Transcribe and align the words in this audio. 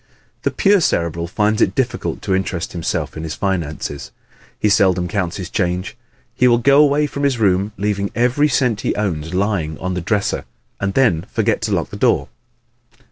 The 0.41 0.49
pure 0.49 0.81
Cerebral 0.81 1.27
finds 1.27 1.61
it 1.61 1.75
difficult 1.75 2.23
to 2.23 2.33
interest 2.33 2.71
himself 2.73 3.15
in 3.15 3.21
his 3.21 3.35
finances. 3.35 4.09
He 4.59 4.67
seldom 4.67 5.07
counts 5.07 5.37
his 5.37 5.47
change. 5.51 5.95
He 6.33 6.47
will 6.47 6.57
go 6.57 6.81
away 6.81 7.05
from 7.05 7.21
his 7.21 7.37
room 7.37 7.71
leaving 7.77 8.09
every 8.15 8.47
cent 8.47 8.81
he 8.81 8.95
owns 8.95 9.35
lying 9.35 9.77
on 9.77 9.93
the 9.93 10.01
dresser 10.01 10.45
and 10.79 10.95
then 10.95 11.27
forget 11.31 11.61
to 11.61 11.71
lock 11.71 11.91
the 11.91 11.97
door! 11.97 12.29